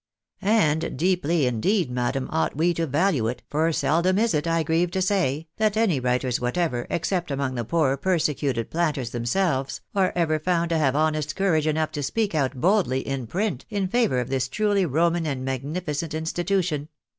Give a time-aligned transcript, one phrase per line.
[0.41, 4.89] And deeply indeed, madam, ought we to value it, for seldom is it, I grieve
[4.89, 10.39] to say, that any writers whatever, except among the poor persecuted planters themselves, are ever
[10.39, 14.29] found to have honest courage enough to speak out boldly in print in favour of
[14.29, 16.89] this truly Roman and magnificent institution.